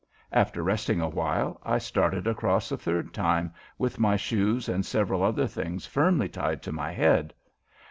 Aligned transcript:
After 0.31 0.63
resting 0.63 0.99
awhile 0.99 1.61
I 1.63 1.77
started 1.77 2.25
across 2.25 2.71
a 2.71 2.75
third 2.79 3.13
time, 3.13 3.53
with 3.77 3.99
my 3.99 4.15
shoes 4.15 4.67
and 4.67 4.83
several 4.83 5.21
other 5.21 5.45
things 5.45 5.85
firmly 5.85 6.27
tied 6.27 6.63
to 6.63 6.71
my 6.71 6.91
head. 6.91 7.35